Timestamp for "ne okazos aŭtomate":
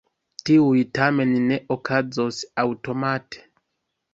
1.51-3.45